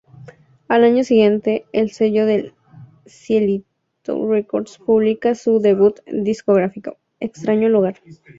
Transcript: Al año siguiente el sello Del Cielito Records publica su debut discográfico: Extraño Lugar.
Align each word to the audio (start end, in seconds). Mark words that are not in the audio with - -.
Al 0.67 0.83
año 0.83 1.03
siguiente 1.03 1.67
el 1.73 1.91
sello 1.91 2.25
Del 2.25 2.55
Cielito 3.05 4.27
Records 4.27 4.79
publica 4.79 5.35
su 5.35 5.59
debut 5.59 5.99
discográfico: 6.07 6.97
Extraño 7.19 7.69
Lugar. 7.69 7.99